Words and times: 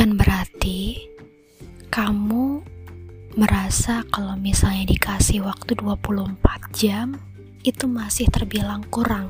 bukan 0.00 0.16
berarti 0.16 0.96
kamu 1.92 2.64
merasa 3.36 4.00
kalau 4.08 4.32
misalnya 4.32 4.88
dikasih 4.96 5.44
waktu 5.44 5.76
24 5.76 6.40
jam 6.72 7.20
itu 7.68 7.84
masih 7.84 8.24
terbilang 8.32 8.80
kurang. 8.88 9.28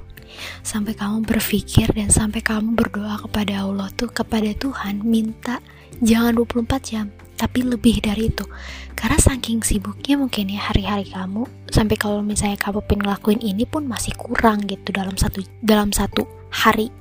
Sampai 0.62 0.94
kamu 0.94 1.26
berpikir 1.26 1.90
dan 1.90 2.14
sampai 2.14 2.38
kamu 2.38 2.78
berdoa 2.78 3.18
kepada 3.18 3.66
Allah 3.66 3.90
tuh 3.98 4.14
kepada 4.14 4.46
Tuhan 4.54 5.02
minta 5.02 5.58
jangan 6.06 6.38
24 6.38 6.62
jam 6.86 7.10
tapi 7.34 7.66
lebih 7.66 7.98
dari 8.06 8.30
itu. 8.30 8.46
Karena 8.94 9.18
saking 9.18 9.66
sibuknya 9.66 10.22
mungkin 10.22 10.54
ya 10.54 10.70
hari-hari 10.70 11.10
kamu 11.10 11.50
sampai 11.66 11.98
kalau 11.98 12.22
misalnya 12.22 12.62
kamu 12.62 12.78
pengen 12.86 13.10
ngelakuin 13.10 13.42
ini 13.42 13.66
pun 13.66 13.90
masih 13.90 14.14
kurang 14.14 14.70
gitu 14.70 14.94
dalam 14.94 15.18
satu 15.18 15.42
dalam 15.66 15.90
satu 15.90 16.30
hari 16.54 16.94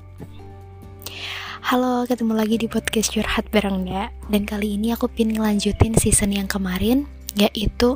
Halo, 1.70 2.02
ketemu 2.10 2.34
lagi 2.34 2.58
di 2.58 2.66
podcast 2.66 3.14
curhat 3.14 3.46
bareng 3.54 3.86
ya 3.86 4.10
Dan 4.26 4.50
kali 4.50 4.74
ini 4.74 4.90
aku 4.90 5.06
pengen 5.06 5.38
ngelanjutin 5.38 5.94
season 6.02 6.34
yang 6.34 6.50
kemarin 6.50 7.06
Yaitu 7.38 7.94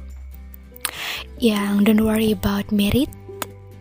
Yang 1.42 1.82
Don't 1.82 2.06
Worry 2.06 2.38
About 2.38 2.70
Merit. 2.70 3.10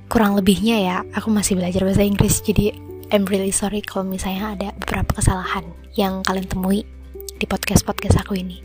Kurang 0.09 0.41
lebihnya 0.41 0.81
ya 0.81 0.97
Aku 1.13 1.29
masih 1.29 1.61
belajar 1.61 1.85
bahasa 1.85 2.09
Inggris 2.09 2.41
Jadi 2.41 2.73
I'm 3.13 3.29
really 3.29 3.53
sorry 3.53 3.85
kalau 3.85 4.09
misalnya 4.09 4.57
ada 4.57 4.69
beberapa 4.81 5.21
kesalahan 5.21 5.69
Yang 5.93 6.25
kalian 6.25 6.49
temui 6.49 6.89
di 7.37 7.45
podcast-podcast 7.45 8.17
aku 8.17 8.41
ini. 8.41 8.65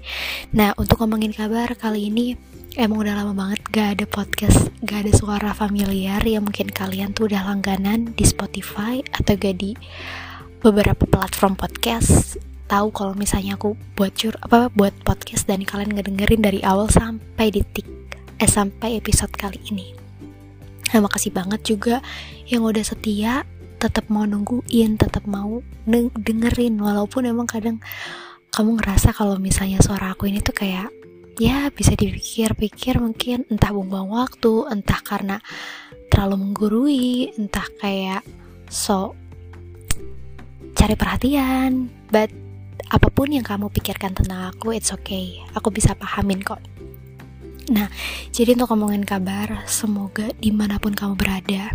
Nah, 0.55 0.79
untuk 0.79 1.03
ngomongin 1.03 1.35
kabar 1.35 1.75
kali 1.75 2.07
ini 2.07 2.39
Emang 2.79 3.03
udah 3.03 3.19
lama 3.19 3.35
banget 3.35 3.59
gak 3.67 3.99
ada 3.99 4.05
podcast 4.07 4.71
Gak 4.79 5.03
ada 5.03 5.11
suara 5.11 5.51
familiar 5.51 6.23
Yang 6.23 6.47
mungkin 6.47 6.71
kalian 6.71 7.11
tuh 7.11 7.27
udah 7.27 7.51
langganan 7.51 8.15
di 8.15 8.23
Spotify 8.23 9.03
Atau 9.11 9.35
gak 9.35 9.59
di 9.59 9.75
beberapa 10.67 11.07
platform 11.07 11.55
podcast 11.55 12.35
tahu 12.67 12.91
kalau 12.91 13.15
misalnya 13.15 13.55
aku 13.55 13.79
buat 13.95 14.11
cur 14.19 14.35
apa 14.43 14.67
buat 14.75 14.91
podcast 15.07 15.47
dan 15.47 15.63
kalian 15.63 15.95
ngedengerin 15.95 16.43
dari 16.43 16.59
awal 16.59 16.91
sampai 16.91 17.55
detik 17.55 17.87
eh 18.35 18.51
sampai 18.51 18.99
episode 18.99 19.31
kali 19.31 19.63
ini. 19.71 19.95
Nah, 20.91 20.99
makasih 20.99 21.31
banget 21.31 21.63
juga 21.63 22.03
yang 22.51 22.67
udah 22.67 22.83
setia, 22.83 23.47
tetap 23.79 24.11
mau 24.11 24.27
nungguin, 24.27 24.99
tetap 24.99 25.23
mau 25.23 25.63
dengerin 26.19 26.75
walaupun 26.83 27.31
emang 27.31 27.47
kadang 27.47 27.79
kamu 28.51 28.75
ngerasa 28.83 29.15
kalau 29.15 29.39
misalnya 29.39 29.79
suara 29.79 30.11
aku 30.11 30.27
ini 30.27 30.43
tuh 30.43 30.51
kayak 30.51 30.91
ya 31.39 31.71
bisa 31.71 31.95
dipikir-pikir 31.95 32.99
mungkin 32.99 33.47
entah 33.47 33.71
buang-buang 33.71 34.11
waktu, 34.11 34.67
entah 34.67 34.99
karena 34.99 35.39
terlalu 36.11 36.43
menggurui, 36.43 37.31
entah 37.39 37.71
kayak 37.79 38.27
so 38.67 39.15
cari 40.77 40.93
perhatian 40.93 41.89
but 42.13 42.29
apa 42.93 43.09
pun 43.09 43.33
yang 43.33 43.41
kamu 43.41 43.73
pikirkan 43.73 44.13
tentang 44.13 44.53
aku 44.53 44.71
it's 44.77 44.93
okay. 44.93 45.41
Aku 45.57 45.73
bisa 45.73 45.97
pahamin 45.97 46.39
kok. 46.45 46.61
Nah 47.73 47.89
jadi 48.29 48.53
untuk 48.53 48.77
ngomongin 48.77 49.01
kabar 49.01 49.65
semoga 49.65 50.29
di 50.37 50.53
mana 50.53 50.77
pun 50.77 50.93
kamu 50.93 51.17
berada 51.17 51.73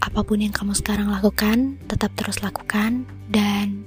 apa 0.00 0.20
pun 0.26 0.42
yang 0.42 0.50
kamu 0.50 0.74
sekarang 0.74 1.06
lakukan 1.12 1.78
tetap 1.86 2.10
terus 2.18 2.42
lakukan 2.42 3.06
dan 3.30 3.86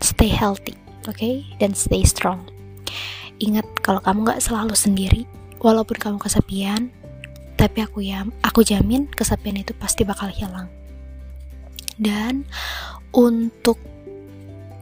stay 0.00 0.32
healthy 0.32 0.72
oke 1.04 1.12
okay? 1.12 1.44
dan 1.60 1.76
stay 1.76 2.00
strong. 2.02 2.40
Ingat 3.42 3.66
kalau 3.84 4.00
kamu 4.00 4.32
gak 4.32 4.42
selalu 4.42 4.72
sendiri 4.72 5.22
walaupun 5.60 6.00
kamu 6.00 6.16
kesepian 6.16 6.88
tapi 7.60 7.84
aku 7.84 8.02
ya 8.02 8.24
aku 8.40 8.64
jamin 8.64 9.06
kesepian 9.12 9.60
itu 9.60 9.76
pasti 9.76 10.02
bakal 10.02 10.32
hilang 10.32 10.66
dan 12.02 12.42
untuk 13.14 13.78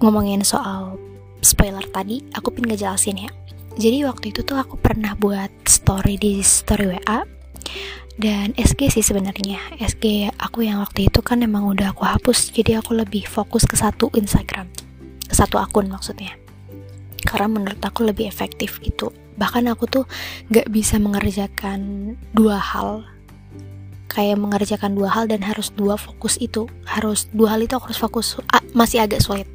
ngomongin 0.00 0.40
soal 0.40 0.96
spoiler 1.44 1.84
tadi 1.92 2.24
aku 2.32 2.48
pin 2.56 2.64
ngejelasin 2.64 3.28
ya. 3.28 3.30
Jadi 3.76 4.02
waktu 4.08 4.32
itu 4.32 4.40
tuh 4.42 4.58
aku 4.58 4.80
pernah 4.80 5.14
buat 5.14 5.52
story 5.68 6.16
di 6.16 6.40
story 6.40 6.96
WA 6.96 7.22
dan 8.20 8.52
SG 8.56 8.92
sih 8.92 9.04
sebenarnya. 9.04 9.60
SG 9.80 10.32
aku 10.36 10.64
yang 10.66 10.84
waktu 10.84 11.08
itu 11.08 11.24
kan 11.24 11.40
emang 11.40 11.64
udah 11.68 11.96
aku 11.96 12.04
hapus. 12.04 12.52
Jadi 12.52 12.76
aku 12.76 12.92
lebih 12.92 13.24
fokus 13.24 13.64
ke 13.64 13.80
satu 13.80 14.12
Instagram. 14.12 14.68
Ke 15.24 15.34
satu 15.36 15.56
akun 15.56 15.88
maksudnya. 15.88 16.36
Karena 17.24 17.48
menurut 17.48 17.80
aku 17.80 18.04
lebih 18.04 18.28
efektif 18.28 18.76
gitu. 18.84 19.12
Bahkan 19.40 19.72
aku 19.72 19.88
tuh 19.88 20.04
gak 20.52 20.68
bisa 20.68 21.00
mengerjakan 21.00 22.12
dua 22.36 22.60
hal 22.60 23.08
kayak 24.10 24.42
mengerjakan 24.42 24.98
dua 24.98 25.14
hal 25.14 25.30
dan 25.30 25.46
harus 25.46 25.70
dua 25.70 25.94
fokus 25.94 26.34
itu 26.42 26.66
harus 26.82 27.30
dua 27.30 27.54
hal 27.54 27.62
itu 27.62 27.78
aku 27.78 27.94
harus 27.94 28.02
fokus 28.02 28.26
ah, 28.50 28.58
masih 28.74 29.06
agak 29.06 29.22
sulit. 29.22 29.46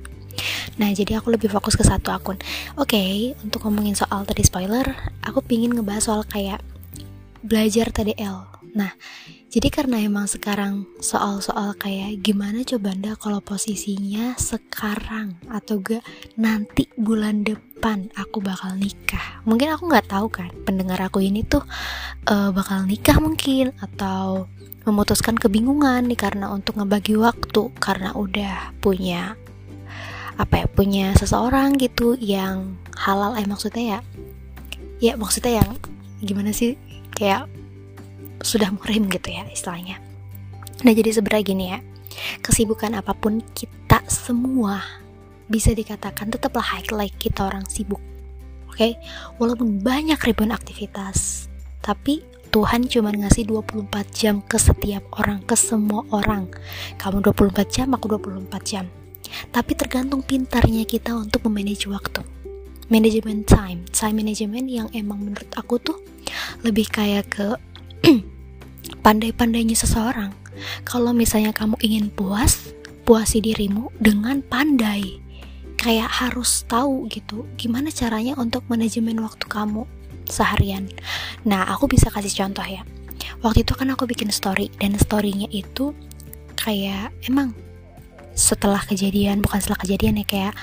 Nah 0.79 0.91
jadi 0.95 1.19
aku 1.19 1.31
lebih 1.35 1.51
fokus 1.51 1.75
ke 1.75 1.83
satu 1.83 2.15
akun. 2.15 2.39
Oke 2.79 2.95
okay, 2.95 3.11
untuk 3.43 3.67
ngomongin 3.67 3.99
soal 3.99 4.23
tadi 4.23 4.47
spoiler 4.47 4.95
aku 5.27 5.43
pingin 5.43 5.75
ngebahas 5.75 6.07
soal 6.07 6.21
kayak 6.23 6.63
belajar 7.45 7.93
TDL 7.93 8.55
nah 8.75 8.91
jadi 9.55 9.71
karena 9.71 10.03
emang 10.03 10.27
sekarang 10.27 10.83
soal-soal 10.99 11.79
kayak 11.79 12.19
gimana 12.19 12.67
coba 12.67 12.91
anda 12.91 13.15
kalau 13.15 13.39
posisinya 13.39 14.35
sekarang 14.35 15.39
atau 15.47 15.79
gak 15.79 16.03
nanti 16.35 16.91
bulan 16.99 17.47
depan 17.47 18.11
aku 18.19 18.43
bakal 18.43 18.75
nikah. 18.75 19.39
Mungkin 19.47 19.71
aku 19.71 19.87
nggak 19.87 20.11
tahu 20.11 20.27
kan 20.27 20.51
pendengar 20.67 20.99
aku 20.99 21.23
ini 21.23 21.47
tuh 21.47 21.63
uh, 22.27 22.51
bakal 22.51 22.83
nikah 22.83 23.15
mungkin 23.23 23.71
atau 23.79 24.51
memutuskan 24.83 25.39
kebingungan 25.39 26.03
nih 26.03 26.19
karena 26.19 26.51
untuk 26.51 26.75
ngebagi 26.75 27.15
waktu 27.15 27.71
karena 27.79 28.11
udah 28.11 28.75
punya 28.83 29.39
apa 30.35 30.61
ya 30.61 30.67
punya 30.67 31.15
seseorang 31.15 31.79
gitu 31.79 32.19
yang 32.19 32.75
halal 32.91 33.39
eh 33.39 33.47
maksudnya 33.47 33.83
ya 33.87 33.99
ya 34.99 35.13
maksudnya 35.15 35.63
yang 35.63 35.79
gimana 36.19 36.51
sih 36.51 36.75
kayak 37.15 37.47
sudah 38.45 38.69
muhrim 38.69 39.09
gitu 39.09 39.33
ya 39.33 39.43
istilahnya 39.49 39.97
nah 40.85 40.93
jadi 40.93 41.09
sebenarnya 41.17 41.45
gini 41.45 41.65
ya 41.73 41.79
kesibukan 42.45 42.93
apa 42.93 43.17
pun 43.17 43.41
kita 43.57 44.05
semua 44.05 44.79
bisa 45.49 45.73
dikatakan 45.73 46.29
tetaplah 46.29 46.63
highlight 46.63 47.17
kita 47.17 47.49
orang 47.49 47.65
sibuk 47.65 48.01
oke 48.69 48.77
okay? 48.77 49.01
walaupun 49.41 49.81
banyak 49.81 50.17
ribuan 50.21 50.53
aktivitas 50.53 51.49
tapi 51.81 52.21
Tuhan 52.55 52.87
cuma 52.87 53.11
ngasih 53.11 53.51
24 53.51 53.91
jam 54.15 54.39
ke 54.39 54.55
setiap 54.55 55.03
orang, 55.19 55.43
ke 55.43 55.59
semua 55.59 56.07
orang. 56.15 56.47
Kamu 56.95 57.19
24 57.19 57.67
jam, 57.67 57.91
aku 57.91 58.15
24 58.15 58.47
jam. 58.63 58.87
Tapi 59.51 59.75
tergantung 59.75 60.23
pintarnya 60.23 60.87
kita 60.87 61.19
untuk 61.19 61.43
memanage 61.51 61.83
waktu. 61.91 62.23
Manajemen 62.87 63.43
time, 63.43 63.83
time 63.91 64.15
management 64.15 64.71
yang 64.71 64.87
emang 64.95 65.19
menurut 65.19 65.51
aku 65.59 65.83
tuh 65.83 65.99
lebih 66.63 66.87
kayak 66.87 67.27
ke 67.27 67.47
pandai-pandainya 69.05 69.77
seseorang. 69.77 70.33
Kalau 70.81 71.13
misalnya 71.13 71.53
kamu 71.53 71.77
ingin 71.85 72.09
puas, 72.09 72.73
puasi 73.05 73.37
dirimu 73.37 73.93
dengan 74.01 74.41
pandai. 74.41 75.21
Kayak 75.77 76.09
harus 76.09 76.65
tahu 76.65 77.05
gitu, 77.13 77.45
gimana 77.53 77.93
caranya 77.93 78.33
untuk 78.41 78.65
manajemen 78.65 79.21
waktu 79.21 79.45
kamu 79.45 79.85
seharian. 80.25 80.89
Nah, 81.45 81.69
aku 81.69 81.85
bisa 81.85 82.09
kasih 82.09 82.33
contoh 82.33 82.65
ya. 82.65 82.81
Waktu 83.45 83.61
itu 83.61 83.77
kan 83.77 83.93
aku 83.93 84.09
bikin 84.09 84.33
story 84.33 84.73
dan 84.81 84.97
storynya 84.97 85.45
itu 85.53 85.93
kayak 86.57 87.13
emang 87.29 87.53
setelah 88.35 88.83
kejadian 88.83 89.39
bukan 89.39 89.63
setelah 89.63 89.79
kejadian 89.79 90.19
ya 90.19 90.25
kayak 90.27 90.53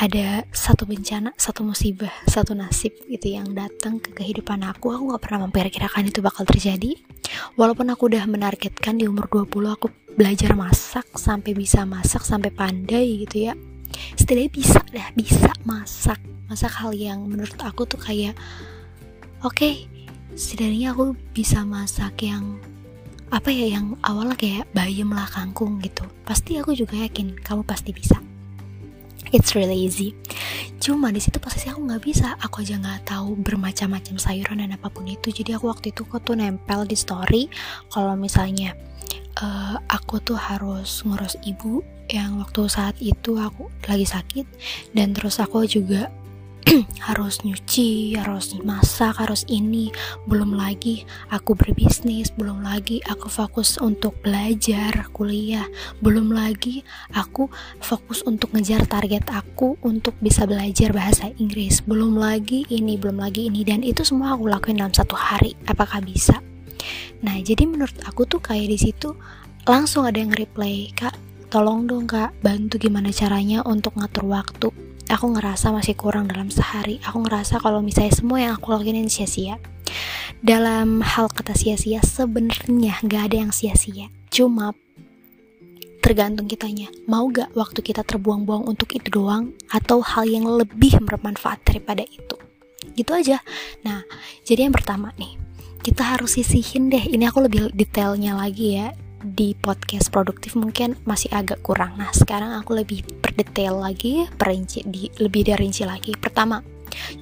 ada 0.00 0.48
satu 0.48 0.88
bencana 0.88 1.36
satu 1.36 1.60
musibah 1.60 2.08
satu 2.24 2.56
nasib 2.56 2.96
gitu 3.04 3.36
yang 3.36 3.52
datang 3.52 4.00
ke 4.00 4.16
kehidupan 4.16 4.64
aku 4.64 4.88
aku 4.96 5.12
gak 5.12 5.28
pernah 5.28 5.44
memperkirakan 5.44 6.08
itu 6.08 6.24
bakal 6.24 6.48
terjadi 6.48 6.96
walaupun 7.54 7.88
aku 7.92 8.10
udah 8.10 8.24
menargetkan 8.28 8.98
di 8.98 9.08
umur 9.08 9.28
20 9.30 9.74
aku 9.74 9.86
belajar 10.18 10.54
masak 10.58 11.06
sampai 11.14 11.54
bisa 11.54 11.86
masak 11.86 12.26
sampai 12.26 12.50
pandai 12.50 13.24
gitu 13.26 13.50
ya. 13.50 13.54
Setidaknya 14.18 14.50
bisa 14.50 14.80
dah 14.90 15.08
bisa 15.14 15.50
masak. 15.62 16.18
Masak 16.48 16.72
hal 16.80 16.96
yang 16.96 17.28
menurut 17.28 17.56
aku 17.60 17.84
tuh 17.84 18.00
kayak 18.00 18.34
oke 19.44 19.54
okay, 19.54 19.86
setidaknya 20.34 20.96
aku 20.96 21.14
bisa 21.36 21.62
masak 21.62 22.24
yang 22.24 22.58
apa 23.28 23.52
ya 23.52 23.76
yang 23.76 23.92
awalnya 24.00 24.34
kayak 24.40 24.64
bayam 24.72 25.12
lah 25.12 25.28
kangkung 25.28 25.78
gitu. 25.84 26.08
Pasti 26.24 26.56
aku 26.56 26.72
juga 26.72 26.96
yakin 26.96 27.38
kamu 27.44 27.62
pasti 27.62 27.92
bisa. 27.92 28.16
It's 29.28 29.52
really 29.52 29.76
easy 29.76 30.16
cuma 30.78 31.10
di 31.10 31.20
situ 31.20 31.42
posisi 31.42 31.68
aku 31.68 31.84
nggak 31.84 32.02
bisa. 32.02 32.34
Aku 32.42 32.62
aja 32.62 32.78
nggak 32.78 33.10
tahu 33.10 33.38
bermacam-macam 33.38 34.16
sayuran 34.16 34.62
dan 34.62 34.74
apa 34.74 34.88
pun 34.90 35.04
itu. 35.06 35.30
Jadi 35.30 35.54
aku 35.54 35.70
waktu 35.70 35.90
itu 35.90 36.06
kok 36.06 36.22
tuh 36.24 36.38
nempel 36.38 36.86
di 36.86 36.96
story 36.96 37.50
kalau 37.90 38.14
misalnya 38.14 38.74
uh, 39.42 39.76
aku 39.90 40.18
tuh 40.22 40.38
harus 40.38 41.02
ngurus 41.06 41.38
ibu 41.46 41.82
yang 42.08 42.40
waktu 42.40 42.66
saat 42.72 42.96
itu 42.98 43.36
aku 43.36 43.68
lagi 43.84 44.08
sakit 44.08 44.46
dan 44.96 45.12
terus 45.12 45.36
aku 45.38 45.68
juga 45.68 46.08
harus 47.08 47.40
nyuci, 47.44 48.12
harus 48.18 48.52
masak, 48.60 49.16
harus 49.16 49.44
ini. 49.48 49.88
Belum 50.28 50.52
lagi 50.52 51.08
aku 51.32 51.56
berbisnis, 51.56 52.28
belum 52.34 52.60
lagi 52.60 53.00
aku 53.08 53.32
fokus 53.32 53.80
untuk 53.80 54.20
belajar, 54.20 55.08
kuliah. 55.16 55.64
Belum 56.04 56.28
lagi 56.28 56.84
aku 57.16 57.48
fokus 57.80 58.20
untuk 58.28 58.52
ngejar 58.52 58.84
target 58.84 59.24
aku 59.32 59.80
untuk 59.80 60.12
bisa 60.20 60.44
belajar 60.44 60.92
bahasa 60.92 61.32
Inggris. 61.40 61.80
Belum 61.80 62.16
lagi 62.18 62.68
ini, 62.68 63.00
belum 63.00 63.16
lagi 63.16 63.48
ini 63.48 63.64
dan 63.64 63.80
itu 63.80 64.04
semua 64.04 64.36
aku 64.36 64.48
lakuin 64.48 64.80
dalam 64.80 64.92
satu 64.92 65.16
hari. 65.16 65.56
Apakah 65.64 66.04
bisa? 66.04 66.40
Nah, 67.24 67.36
jadi 67.40 67.64
menurut 67.66 67.96
aku 68.04 68.28
tuh 68.28 68.38
kayak 68.38 68.70
di 68.70 68.78
situ 68.78 69.16
langsung 69.64 70.04
ada 70.04 70.20
yang 70.20 70.32
reply, 70.32 70.92
"Kak, 70.92 71.16
tolong 71.48 71.88
dong 71.88 72.06
Kak, 72.06 72.36
bantu 72.44 72.78
gimana 72.78 73.10
caranya 73.10 73.64
untuk 73.64 73.96
ngatur 73.98 74.28
waktu." 74.28 74.70
Aku 75.08 75.26
ngerasa 75.34 75.72
masih 75.72 75.96
kurang 75.96 76.28
dalam 76.28 76.52
sehari. 76.52 77.00
Aku 77.04 77.24
ngerasa 77.24 77.58
kalau 77.58 77.80
misalnya 77.80 78.12
semua 78.14 78.38
yang 78.38 78.52
aku 78.56 78.72
lakuin 78.72 79.04
ini 79.04 79.10
sia-sia. 79.10 79.56
Dalam 80.44 81.00
hal 81.00 81.32
kata 81.32 81.56
sia-sia 81.56 82.04
sebenarnya 82.04 83.00
nggak 83.02 83.22
ada 83.32 83.36
yang 83.48 83.52
sia-sia. 83.52 84.12
Cuma 84.28 84.76
tergantung 86.04 86.46
kitanya. 86.46 86.88
Mau 87.04 87.28
gak 87.28 87.52
waktu 87.52 87.84
kita 87.84 88.00
terbuang-buang 88.06 88.64
untuk 88.64 88.92
itu 88.96 89.08
doang? 89.12 89.52
Atau 89.68 90.00
hal 90.04 90.28
yang 90.28 90.46
lebih 90.46 91.00
bermanfaat 91.04 91.64
daripada 91.66 92.04
itu? 92.04 92.36
Gitu 92.94 93.10
aja. 93.10 93.40
Nah 93.82 94.04
jadi 94.44 94.68
yang 94.68 94.76
pertama 94.76 95.10
nih. 95.16 95.40
Kita 95.78 96.04
harus 96.04 96.36
sisihin 96.36 96.92
deh. 96.92 97.00
Ini 97.00 97.32
aku 97.32 97.48
lebih 97.48 97.72
detailnya 97.72 98.36
lagi 98.36 98.76
ya 98.76 98.92
di 99.22 99.54
podcast 99.58 100.10
produktif 100.14 100.54
mungkin 100.54 100.94
masih 101.04 101.30
agak 101.34 101.62
kurang. 101.62 101.98
Nah, 101.98 102.10
sekarang 102.14 102.54
aku 102.58 102.78
lebih 102.78 103.02
berdetail 103.22 103.78
lagi, 103.78 104.26
perinci 104.38 104.86
di 104.86 105.10
lebih 105.18 105.54
rinci 105.58 105.82
lagi. 105.82 106.14
Pertama, 106.14 106.62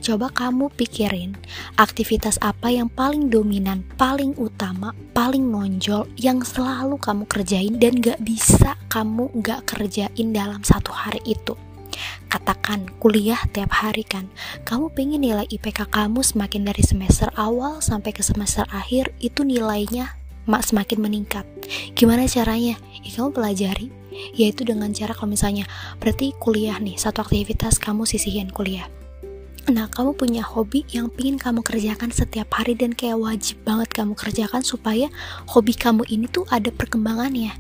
coba 0.00 0.32
kamu 0.32 0.72
pikirin 0.72 1.37
aktivitas 1.76 2.40
apa 2.40 2.72
yang 2.72 2.88
paling 2.88 3.28
dominan, 3.28 3.84
paling 3.96 4.37
utama, 4.37 4.93
paling 5.12 5.44
nonjol 5.44 6.08
yang 6.16 6.40
selalu 6.44 6.96
kamu 7.00 7.25
kerjain 7.28 7.75
dan 7.81 7.98
gak 8.00 8.20
bisa 8.22 8.76
kamu 8.88 9.28
gak 9.44 9.64
kerjain 9.69 10.32
dalam 10.32 10.60
satu 10.62 10.93
hari 10.93 11.20
itu. 11.25 11.56
Katakan 12.26 12.90
kuliah 12.98 13.38
tiap 13.54 13.72
hari 13.72 14.02
kan 14.04 14.28
Kamu 14.66 14.93
pengen 14.93 15.25
nilai 15.25 15.46
IPK 15.48 15.88
kamu 15.88 16.20
semakin 16.20 16.69
dari 16.69 16.82
semester 16.84 17.32
awal 17.38 17.81
sampai 17.81 18.12
ke 18.12 18.20
semester 18.20 18.66
akhir 18.69 19.14
Itu 19.22 19.46
nilainya 19.46 20.12
mak 20.46 20.62
semakin 20.62 21.02
meningkat. 21.02 21.44
Gimana 21.98 22.31
caranya? 22.31 22.78
Ya 23.02 23.10
kamu 23.14 23.34
pelajari, 23.34 23.90
yaitu 24.34 24.62
dengan 24.62 24.90
cara 24.94 25.12
kalau 25.12 25.31
misalnya 25.31 25.66
berarti 25.98 26.32
kuliah 26.38 26.78
nih, 26.78 26.96
satu 26.96 27.26
aktivitas 27.26 27.82
kamu 27.82 28.06
sisihin 28.06 28.50
kuliah. 28.50 28.87
Nah, 29.66 29.90
kamu 29.90 30.14
punya 30.14 30.46
hobi 30.46 30.87
yang 30.94 31.10
pingin 31.10 31.43
kamu 31.43 31.58
kerjakan 31.66 32.14
setiap 32.14 32.54
hari 32.54 32.78
dan 32.78 32.94
kayak 32.94 33.19
wajib 33.19 33.58
banget 33.66 33.90
kamu 33.90 34.14
kerjakan 34.14 34.62
supaya 34.62 35.10
hobi 35.50 35.75
kamu 35.75 36.06
ini 36.06 36.31
tuh 36.31 36.46
ada 36.54 36.70
perkembangannya. 36.70 37.50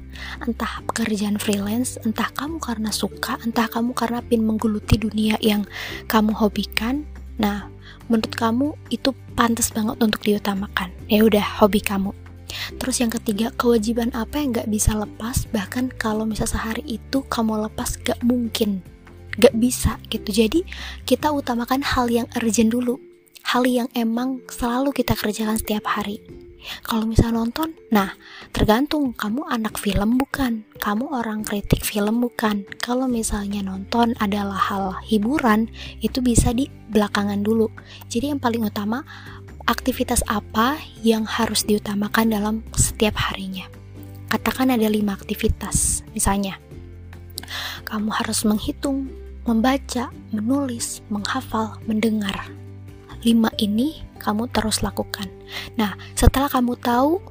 Entah 0.46 0.86
pekerjaan 0.86 1.34
freelance, 1.42 1.98
entah 2.06 2.30
kamu 2.30 2.62
karena 2.62 2.94
suka, 2.94 3.42
entah 3.42 3.66
kamu 3.66 3.90
karena 3.90 4.22
pin 4.22 4.46
menggeluti 4.46 5.02
dunia 5.02 5.34
yang 5.42 5.66
kamu 6.06 6.30
hobikan. 6.30 7.02
Nah, 7.42 7.66
menurut 8.06 8.38
kamu 8.38 8.78
itu 8.94 9.10
pantas 9.34 9.74
banget 9.74 9.98
untuk 9.98 10.22
diutamakan. 10.22 10.94
Ya 11.10 11.26
udah, 11.26 11.42
hobi 11.58 11.82
kamu 11.82 12.14
Terus 12.76 12.96
yang 13.02 13.12
ketiga, 13.12 13.52
kewajiban 13.54 14.10
apa 14.14 14.38
yang 14.40 14.54
gak 14.54 14.70
bisa 14.70 14.94
lepas, 14.94 15.46
bahkan 15.50 15.90
kalau 15.94 16.24
misal 16.24 16.46
sehari 16.46 16.82
itu 16.86 17.22
kamu 17.26 17.66
lepas 17.70 17.98
gak 18.02 18.20
mungkin, 18.22 18.82
gak 19.38 19.54
bisa 19.58 19.98
gitu. 20.08 20.30
Jadi 20.30 20.62
kita 21.04 21.30
utamakan 21.32 21.82
hal 21.82 22.10
yang 22.10 22.26
urgent 22.38 22.70
dulu, 22.72 22.98
hal 23.46 23.62
yang 23.66 23.88
emang 23.94 24.42
selalu 24.50 24.90
kita 24.90 25.14
kerjakan 25.14 25.58
setiap 25.58 25.86
hari. 25.86 26.22
Kalau 26.82 27.06
misal 27.06 27.30
nonton, 27.30 27.78
nah 27.94 28.18
tergantung 28.50 29.14
kamu 29.14 29.46
anak 29.46 29.78
film 29.78 30.18
bukan, 30.18 30.66
kamu 30.82 31.14
orang 31.14 31.46
kritik 31.46 31.86
film 31.86 32.18
bukan. 32.18 32.66
Kalau 32.82 33.06
misalnya 33.06 33.62
nonton 33.62 34.18
adalah 34.18 34.58
hal 34.58 34.98
hiburan, 35.06 35.70
itu 36.02 36.18
bisa 36.18 36.50
di 36.50 36.66
belakangan 36.90 37.42
dulu. 37.46 37.70
Jadi 38.10 38.34
yang 38.34 38.42
paling 38.42 38.66
utama 38.66 39.06
aktivitas 39.66 40.22
apa 40.30 40.78
yang 41.02 41.26
harus 41.26 41.66
diutamakan 41.66 42.30
dalam 42.30 42.56
setiap 42.78 43.18
harinya. 43.18 43.66
Katakan 44.30 44.70
ada 44.70 44.86
lima 44.86 45.14
aktivitas, 45.14 46.06
misalnya 46.14 46.58
kamu 47.86 48.10
harus 48.10 48.42
menghitung, 48.42 49.10
membaca, 49.46 50.10
menulis, 50.34 51.02
menghafal, 51.10 51.78
mendengar. 51.86 52.50
Lima 53.22 53.50
ini 53.58 54.02
kamu 54.18 54.50
terus 54.50 54.82
lakukan. 54.82 55.30
Nah, 55.78 55.94
setelah 56.18 56.50
kamu 56.50 56.74
tahu 56.78 57.22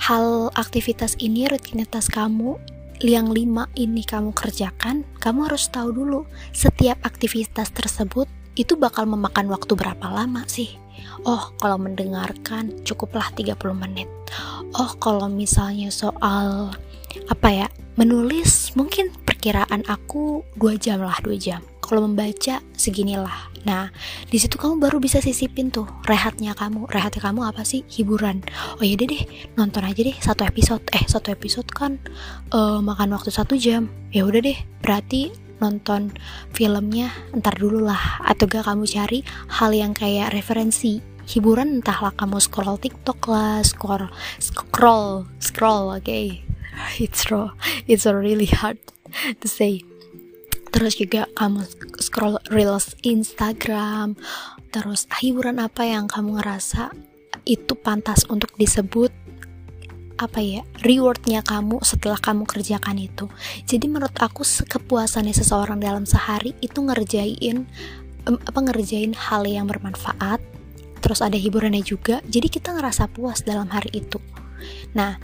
hal 0.00 0.48
aktivitas 0.56 1.16
ini, 1.20 1.48
rutinitas 1.48 2.08
kamu 2.08 2.56
yang 3.00 3.32
lima 3.32 3.68
ini 3.76 4.04
kamu 4.04 4.32
kerjakan, 4.36 5.04
kamu 5.20 5.48
harus 5.48 5.68
tahu 5.72 5.92
dulu 5.92 6.28
setiap 6.52 7.00
aktivitas 7.04 7.72
tersebut 7.72 8.28
itu 8.56 8.76
bakal 8.76 9.08
memakan 9.08 9.48
waktu 9.48 9.72
berapa 9.72 10.04
lama 10.08 10.44
sih? 10.44 10.76
Oh, 11.24 11.52
kalau 11.60 11.76
mendengarkan 11.76 12.80
cukuplah 12.86 13.28
30 13.36 13.56
menit. 13.76 14.08
Oh, 14.76 14.92
kalau 14.96 15.28
misalnya 15.28 15.92
soal 15.92 16.72
apa 17.28 17.48
ya? 17.50 17.68
Menulis 17.98 18.72
mungkin 18.78 19.12
perkiraan 19.28 19.84
aku 19.84 20.46
2 20.56 20.80
jam 20.80 21.04
lah, 21.04 21.20
2 21.20 21.36
jam. 21.36 21.60
Kalau 21.84 22.06
membaca 22.06 22.62
seginilah. 22.78 23.50
Nah, 23.66 23.92
di 24.30 24.40
situ 24.40 24.56
kamu 24.56 24.80
baru 24.80 24.96
bisa 25.02 25.20
sisipin 25.20 25.68
tuh 25.68 25.84
rehatnya 26.08 26.56
kamu. 26.56 26.88
Rehatnya 26.88 27.20
kamu 27.20 27.44
apa 27.44 27.66
sih? 27.66 27.84
Hiburan. 27.92 28.40
Oh 28.80 28.84
iya 28.84 28.96
deh, 28.96 29.26
nonton 29.58 29.84
aja 29.84 30.00
deh 30.00 30.16
satu 30.16 30.48
episode. 30.48 30.80
Eh, 30.96 31.04
satu 31.04 31.28
episode 31.34 31.68
kan 31.68 32.00
uh, 32.56 32.80
makan 32.80 33.12
waktu 33.12 33.28
satu 33.28 33.58
jam. 33.60 33.92
Ya 34.14 34.24
udah 34.24 34.40
deh, 34.40 34.56
berarti 34.80 35.49
nonton 35.60 36.10
filmnya 36.50 37.12
ntar 37.36 37.56
dulu 37.60 37.84
lah. 37.84 38.24
Atau 38.24 38.48
gak 38.50 38.66
kamu 38.66 38.84
cari 38.88 39.20
hal 39.60 39.70
yang 39.76 39.92
kayak 39.92 40.32
referensi 40.32 41.04
hiburan 41.30 41.78
entahlah 41.78 42.10
kamu 42.18 42.42
scroll 42.42 42.74
TikTok 42.74 43.30
lah 43.30 43.62
scroll 43.62 44.10
scroll 44.42 45.28
scroll 45.38 45.94
oke. 45.94 46.02
Okay? 46.02 46.42
it's 47.04 47.30
raw 47.30 47.52
it's 47.86 48.08
really 48.08 48.50
hard 48.50 48.80
to 49.38 49.46
say. 49.46 49.84
Terus 50.70 50.98
juga 50.98 51.26
kamu 51.34 51.66
scroll 51.98 52.38
reels 52.50 52.94
Instagram. 53.02 54.14
Terus 54.70 55.10
hiburan 55.18 55.58
apa 55.58 55.82
yang 55.82 56.06
kamu 56.06 56.38
ngerasa 56.38 56.94
itu 57.42 57.74
pantas 57.74 58.22
untuk 58.30 58.54
disebut 58.54 59.10
apa 60.20 60.44
ya 60.44 60.60
rewardnya 60.84 61.40
kamu 61.40 61.80
setelah 61.80 62.20
kamu 62.20 62.44
kerjakan 62.44 63.00
itu. 63.00 63.32
Jadi 63.64 63.88
menurut 63.88 64.12
aku 64.20 64.44
kepuasannya 64.44 65.32
seseorang 65.32 65.80
dalam 65.80 66.04
sehari 66.04 66.52
itu 66.60 66.84
ngerjain 66.84 67.64
apa 68.28 68.60
ngerjain 68.60 69.16
hal 69.16 69.48
yang 69.48 69.64
bermanfaat 69.64 70.44
terus 71.00 71.24
ada 71.24 71.40
hiburannya 71.40 71.80
juga 71.80 72.20
jadi 72.28 72.52
kita 72.52 72.76
ngerasa 72.76 73.08
puas 73.08 73.40
dalam 73.40 73.72
hari 73.72 74.04
itu. 74.04 74.20
Nah 74.92 75.16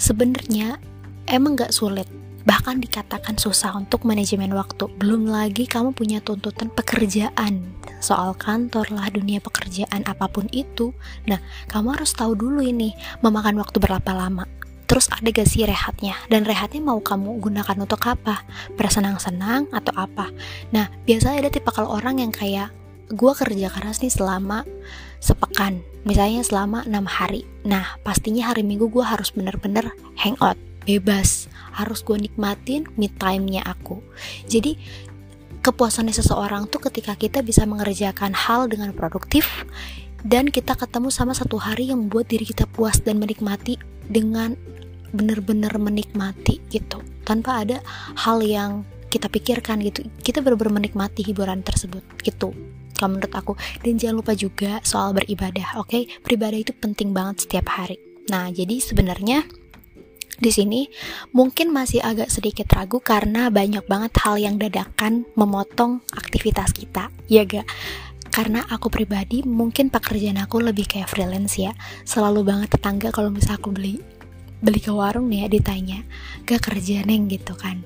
sebenarnya 0.00 0.80
emang 1.28 1.54
gak 1.60 1.76
sulit. 1.76 2.08
Bahkan 2.42 2.82
dikatakan 2.82 3.38
susah 3.38 3.70
untuk 3.78 4.02
manajemen 4.02 4.50
waktu. 4.58 4.90
Belum 4.98 5.30
lagi 5.30 5.62
kamu 5.70 5.94
punya 5.94 6.18
tuntutan 6.18 6.74
pekerjaan, 6.74 7.62
soal 8.02 8.34
kantor 8.34 8.90
lah, 8.90 9.08
dunia 9.08 9.38
pekerjaan 9.38 10.02
apa 10.04 10.26
pun 10.26 10.50
itu. 10.50 10.90
Nah, 11.30 11.38
kamu 11.70 11.94
harus 11.96 12.12
tahu 12.12 12.34
dulu 12.34 12.60
ini 12.60 12.92
memakan 13.22 13.56
waktu 13.62 13.78
berapa 13.78 14.10
lama. 14.10 14.44
Terus 14.90 15.08
ada 15.08 15.24
gak 15.24 15.48
sih 15.48 15.64
rehatnya? 15.64 16.12
Dan 16.28 16.44
rehatnya 16.44 16.84
mau 16.84 17.00
kamu 17.00 17.40
gunakan 17.40 17.76
untuk 17.80 18.02
apa? 18.04 18.44
Bersenang-senang 18.76 19.70
atau 19.72 19.94
apa? 19.96 20.28
Nah, 20.74 20.92
biasanya 21.08 21.46
ada 21.46 21.50
tipe 21.54 21.70
kalau 21.72 21.96
orang 21.96 22.20
yang 22.20 22.34
kayak 22.34 22.74
gue 23.08 23.32
kerja 23.32 23.72
keras 23.72 24.04
nih 24.04 24.12
selama 24.12 24.68
sepekan, 25.22 25.80
misalnya 26.04 26.44
selama 26.44 26.84
enam 26.84 27.08
hari. 27.08 27.48
Nah, 27.64 27.96
pastinya 28.04 28.52
hari 28.52 28.66
Minggu 28.66 28.92
gue 28.92 29.04
harus 29.06 29.32
bener-bener 29.32 29.94
hangout 30.18 30.60
bebas 30.82 31.46
harus 31.72 32.02
gue 32.02 32.18
nikmatin 32.18 32.84
me 32.98 33.08
time-nya 33.08 33.62
aku 33.64 34.02
jadi 34.50 34.76
kepuasannya 35.62 36.12
seseorang 36.12 36.66
tuh 36.66 36.82
ketika 36.90 37.14
kita 37.14 37.40
bisa 37.40 37.62
mengerjakan 37.64 38.34
hal 38.34 38.66
dengan 38.66 38.90
produktif 38.90 39.62
dan 40.26 40.50
kita 40.50 40.74
ketemu 40.74 41.08
sama 41.10 41.34
satu 41.34 41.58
hari 41.58 41.90
yang 41.94 42.06
membuat 42.06 42.30
diri 42.30 42.46
kita 42.46 42.66
puas 42.66 42.98
dan 43.02 43.22
menikmati 43.22 43.78
dengan 44.06 44.58
benar-benar 45.14 45.78
menikmati 45.78 46.58
gitu. 46.70 46.98
Tanpa 47.22 47.62
ada 47.62 47.78
hal 48.18 48.42
yang 48.42 48.82
kita 49.06 49.30
pikirkan 49.30 49.78
gitu. 49.86 50.02
Kita 50.24 50.42
benar-benar 50.42 50.82
menikmati 50.82 51.22
hiburan 51.22 51.62
tersebut 51.62 52.02
gitu. 52.26 52.50
Kalau 52.96 53.18
menurut 53.18 53.34
aku. 53.34 53.52
Dan 53.82 53.98
jangan 53.98 54.22
lupa 54.22 54.32
juga 54.34 54.82
soal 54.82 55.14
beribadah 55.14 55.78
oke? 55.78 55.90
Okay? 55.90 56.02
beribadah 56.22 56.58
itu 56.58 56.72
penting 56.74 57.14
banget 57.14 57.46
setiap 57.46 57.70
hari. 57.70 57.98
Nah 58.30 58.50
jadi 58.50 58.78
sebenarnya 58.78 59.61
di 60.38 60.50
sini 60.50 60.88
mungkin 61.36 61.70
masih 61.74 62.00
agak 62.00 62.32
sedikit 62.32 62.70
ragu 62.72 63.02
karena 63.02 63.52
banyak 63.52 63.84
banget 63.84 64.12
hal 64.22 64.40
yang 64.40 64.56
dadakan 64.56 65.28
memotong 65.36 66.00
aktivitas 66.14 66.72
kita, 66.72 67.12
ya 67.28 67.44
gak? 67.44 67.68
Karena 68.32 68.64
aku 68.64 68.88
pribadi 68.88 69.44
mungkin 69.44 69.92
pekerjaan 69.92 70.40
aku 70.40 70.64
lebih 70.64 70.88
kayak 70.88 71.12
freelance 71.12 71.60
ya, 71.60 71.76
selalu 72.08 72.48
banget 72.48 72.72
tetangga 72.72 73.12
kalau 73.12 73.28
misal 73.28 73.60
aku 73.60 73.74
beli 73.74 74.00
beli 74.62 74.78
ke 74.78 74.94
warung 74.94 75.28
nih 75.28 75.44
ya 75.44 75.48
ditanya, 75.52 76.00
gak 76.48 76.70
kerja 76.72 77.02
neng 77.04 77.28
gitu 77.28 77.52
kan, 77.58 77.82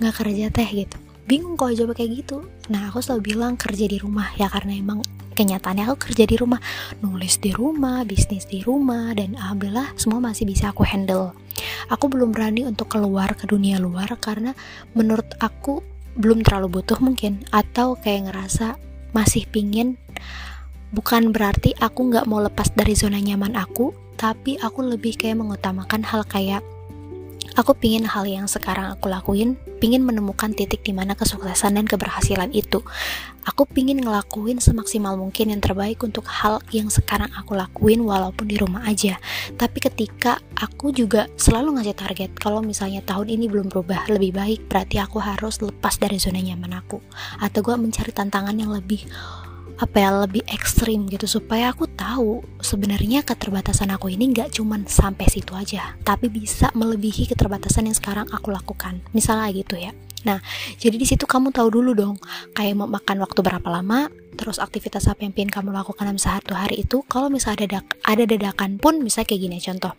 gak 0.00 0.18
kerja 0.18 0.50
teh 0.50 0.66
gitu. 0.66 0.98
Bingung 1.24 1.54
kalau 1.54 1.72
jawab 1.72 1.96
kayak 1.96 2.24
gitu. 2.24 2.44
Nah 2.72 2.88
aku 2.88 3.04
selalu 3.04 3.34
bilang 3.34 3.54
kerja 3.60 3.84
di 3.84 4.00
rumah 4.00 4.32
ya 4.40 4.48
karena 4.48 4.72
emang 4.76 5.04
kenyataannya 5.34 5.90
aku 5.90 6.08
kerja 6.10 6.24
di 6.24 6.38
rumah, 6.38 6.62
nulis 7.02 7.42
di 7.42 7.50
rumah, 7.50 8.06
bisnis 8.06 8.46
di 8.46 8.62
rumah, 8.62 9.12
dan 9.18 9.34
alhamdulillah 9.34 9.98
semua 9.98 10.22
masih 10.22 10.46
bisa 10.46 10.70
aku 10.70 10.86
handle. 10.86 11.34
Aku 11.90 12.06
belum 12.06 12.30
berani 12.30 12.64
untuk 12.64 12.94
keluar 12.94 13.34
ke 13.34 13.44
dunia 13.44 13.82
luar 13.82 14.14
karena 14.22 14.54
menurut 14.94 15.26
aku 15.42 15.82
belum 16.14 16.46
terlalu 16.46 16.80
butuh 16.80 17.02
mungkin 17.02 17.42
atau 17.50 17.98
kayak 17.98 18.30
ngerasa 18.30 18.78
masih 19.10 19.44
pingin. 19.50 19.98
Bukan 20.94 21.34
berarti 21.34 21.74
aku 21.82 22.06
nggak 22.14 22.30
mau 22.30 22.38
lepas 22.38 22.70
dari 22.70 22.94
zona 22.94 23.18
nyaman 23.18 23.58
aku 23.58 23.90
tapi 24.14 24.54
aku 24.62 24.86
lebih 24.86 25.18
kayak 25.18 25.42
mengutamakan 25.42 26.06
hal 26.06 26.22
kayak 26.22 26.62
Aku 27.54 27.70
pingin 27.78 28.02
hal 28.02 28.26
yang 28.26 28.50
sekarang 28.50 28.90
aku 28.90 29.06
lakuin, 29.06 29.54
pingin 29.78 30.02
menemukan 30.02 30.50
titik 30.50 30.82
di 30.82 30.90
mana 30.90 31.14
kesuksesan 31.14 31.78
dan 31.78 31.86
keberhasilan 31.86 32.50
itu. 32.50 32.82
Aku 33.46 33.62
pingin 33.62 34.02
ngelakuin 34.02 34.58
semaksimal 34.58 35.14
mungkin 35.14 35.54
yang 35.54 35.62
terbaik 35.62 36.02
untuk 36.02 36.26
hal 36.26 36.58
yang 36.74 36.90
sekarang 36.90 37.30
aku 37.30 37.54
lakuin 37.54 38.02
walaupun 38.02 38.50
di 38.50 38.58
rumah 38.58 38.82
aja. 38.90 39.22
Tapi 39.54 39.78
ketika 39.78 40.42
aku 40.58 40.90
juga 40.90 41.30
selalu 41.38 41.78
ngasih 41.78 41.94
target, 41.94 42.30
kalau 42.34 42.58
misalnya 42.58 43.06
tahun 43.06 43.30
ini 43.30 43.46
belum 43.46 43.70
berubah 43.70 44.10
lebih 44.10 44.34
baik, 44.34 44.66
berarti 44.66 44.98
aku 44.98 45.22
harus 45.22 45.62
lepas 45.62 45.94
dari 45.94 46.18
zona 46.18 46.42
nyaman 46.42 46.74
aku. 46.82 46.98
Atau 47.38 47.62
gue 47.62 47.78
mencari 47.78 48.10
tantangan 48.10 48.58
yang 48.58 48.74
lebih 48.74 49.06
apa 49.74 49.96
ya 49.98 50.10
lebih 50.22 50.46
ekstrim 50.46 51.10
gitu 51.10 51.26
supaya 51.26 51.74
aku 51.74 51.90
tahu 51.90 52.46
sebenarnya 52.62 53.26
keterbatasan 53.26 53.90
aku 53.90 54.12
ini 54.12 54.30
nggak 54.30 54.54
cuman 54.54 54.86
sampai 54.86 55.26
situ 55.26 55.50
aja 55.58 55.98
tapi 56.06 56.30
bisa 56.30 56.70
melebihi 56.78 57.26
keterbatasan 57.30 57.90
yang 57.90 57.96
sekarang 57.96 58.30
aku 58.30 58.54
lakukan. 58.54 59.02
Misalnya 59.10 59.50
gitu 59.50 59.74
ya. 59.74 59.90
Nah 60.24 60.40
jadi 60.78 60.94
di 60.94 61.06
situ 61.06 61.26
kamu 61.26 61.50
tahu 61.50 61.68
dulu 61.74 61.90
dong 61.92 62.16
kayak 62.54 62.78
mau 62.78 62.88
makan 62.88 63.20
waktu 63.22 63.40
berapa 63.42 63.68
lama 63.68 64.08
terus 64.34 64.58
aktivitas 64.58 65.06
apa 65.06 65.22
yang 65.22 65.32
pengen 65.32 65.50
kamu 65.50 65.70
lakukan 65.70 66.10
dalam 66.10 66.18
sehari 66.18 66.50
hari 66.50 66.76
itu 66.82 67.06
kalau 67.06 67.30
misalnya 67.30 67.70
ada 67.70 67.80
ada 68.02 68.24
dadakan 68.26 68.82
pun 68.82 68.98
bisa 69.00 69.22
kayak 69.22 69.46
gini 69.46 69.58
contoh 69.62 69.94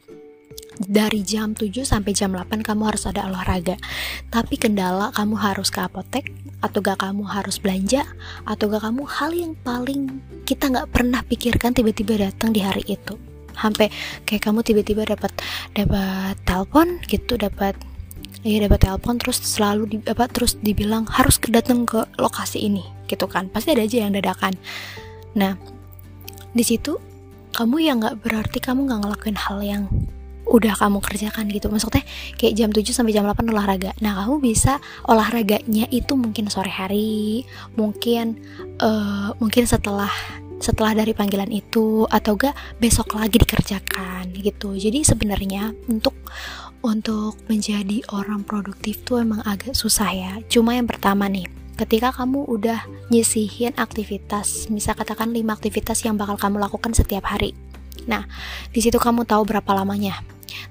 dari 0.75 1.23
jam 1.23 1.55
7 1.55 1.71
sampai 1.87 2.11
jam 2.11 2.35
8 2.35 2.61
kamu 2.61 2.83
harus 2.91 3.07
ada 3.07 3.27
olahraga. 3.27 3.79
Tapi 4.27 4.59
kendala 4.59 5.11
kamu 5.15 5.39
harus 5.39 5.71
ke 5.71 5.79
apotek 5.79 6.31
atau 6.59 6.79
gak 6.83 6.99
kamu 7.03 7.23
harus 7.27 7.59
belanja 7.59 8.03
atau 8.43 8.67
gak 8.67 8.83
kamu 8.83 9.03
hal 9.07 9.31
yang 9.31 9.53
paling 9.63 10.19
kita 10.43 10.71
nggak 10.71 10.89
pernah 10.91 11.21
pikirkan 11.23 11.71
tiba-tiba 11.71 12.19
datang 12.19 12.51
di 12.51 12.61
hari 12.63 12.83
itu. 12.85 13.15
Sampai 13.55 13.87
kayak 14.27 14.43
kamu 14.51 14.59
tiba-tiba 14.67 15.07
dapat 15.07 15.31
dapat 15.71 16.35
telepon 16.43 16.99
gitu 17.07 17.39
dapat 17.39 17.79
ya 18.43 18.61
dapat 18.67 18.83
telepon 18.83 19.15
terus 19.17 19.39
selalu 19.41 19.83
di, 19.89 19.97
apa 20.05 20.27
terus 20.27 20.59
dibilang 20.59 21.07
harus 21.07 21.39
datang 21.39 21.87
ke 21.87 22.03
lokasi 22.19 22.67
ini 22.67 22.83
gitu 23.07 23.31
kan. 23.31 23.47
Pasti 23.47 23.71
ada 23.71 23.87
aja 23.87 23.97
yang 24.03 24.11
dadakan. 24.11 24.59
Nah 25.39 25.55
di 26.51 26.63
situ 26.67 26.99
kamu 27.55 27.79
yang 27.79 28.03
nggak 28.03 28.19
berarti 28.19 28.59
kamu 28.59 28.91
nggak 28.91 28.99
ngelakuin 29.07 29.39
hal 29.39 29.59
yang 29.63 29.83
udah 30.45 30.73
kamu 30.77 31.01
kerjakan 31.01 31.49
gitu. 31.49 31.67
Maksudnya 31.67 32.05
kayak 32.37 32.53
jam 32.53 32.69
7 32.69 32.85
sampai 32.93 33.13
jam 33.13 33.25
8 33.25 33.45
olahraga. 33.49 33.91
Nah 34.01 34.23
kamu 34.23 34.41
bisa 34.41 34.79
olahraganya 35.09 35.89
itu 35.89 36.13
mungkin 36.15 36.47
sore 36.47 36.69
hari 36.71 37.43
mungkin 37.75 38.39
uh, 38.79 39.33
mungkin 39.41 39.65
setelah 39.65 40.09
setelah 40.55 40.95
dari 40.95 41.11
panggilan 41.11 41.51
itu 41.51 42.07
atau 42.07 42.39
gak 42.39 42.55
besok 42.79 43.19
lagi 43.19 43.37
dikerjakan 43.41 44.31
gitu. 44.33 44.73
Jadi 44.77 45.03
sebenarnya 45.03 45.75
untuk 45.91 46.15
untuk 46.85 47.35
menjadi 47.49 48.05
orang 48.13 48.45
produktif 48.45 49.01
tuh 49.03 49.25
emang 49.25 49.41
agak 49.43 49.73
susah 49.73 50.09
ya. 50.13 50.31
Cuma 50.47 50.77
yang 50.77 50.85
pertama 50.85 51.25
nih 51.27 51.49
ketika 51.75 52.15
kamu 52.15 52.47
udah 52.47 52.87
nyisihin 53.11 53.75
aktivitas 53.75 54.71
misal 54.71 54.95
katakan 54.95 55.35
5 55.35 55.43
aktivitas 55.51 56.07
yang 56.07 56.15
bakal 56.15 56.39
kamu 56.39 56.63
lakukan 56.63 56.95
setiap 56.95 57.27
hari. 57.27 57.51
Nah, 58.05 58.29
di 58.69 58.79
situ 58.79 59.01
kamu 59.01 59.25
tahu 59.25 59.43
berapa 59.43 59.71
lamanya. 59.73 60.21